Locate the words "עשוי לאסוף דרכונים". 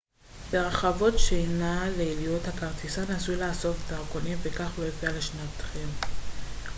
3.13-4.37